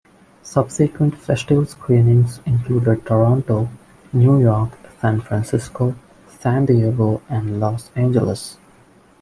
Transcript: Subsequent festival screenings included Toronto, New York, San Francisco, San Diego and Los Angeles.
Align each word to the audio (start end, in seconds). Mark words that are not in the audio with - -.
Subsequent 0.41 1.15
festival 1.15 1.63
screenings 1.67 2.39
included 2.47 3.05
Toronto, 3.05 3.69
New 4.13 4.41
York, 4.41 4.71
San 4.99 5.21
Francisco, 5.21 5.93
San 6.39 6.65
Diego 6.65 7.21
and 7.29 7.59
Los 7.59 7.91
Angeles. 7.95 8.57